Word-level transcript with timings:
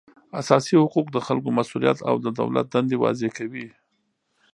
اساسي 0.41 0.73
حقوق 0.83 1.07
د 1.11 1.17
خلکو 1.27 1.49
مسولیت 1.59 1.97
او 2.09 2.15
د 2.25 2.27
دولت 2.39 2.65
دندې 2.73 2.95
واضح 3.03 3.29
کوي 3.37 3.67